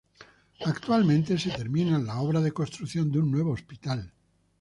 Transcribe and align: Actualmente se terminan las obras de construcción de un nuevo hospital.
Actualmente 0.65 1.37
se 1.37 1.51
terminan 1.51 2.07
las 2.07 2.17
obras 2.17 2.43
de 2.43 2.51
construcción 2.51 3.11
de 3.11 3.19
un 3.19 3.29
nuevo 3.29 3.51
hospital. 3.51 4.11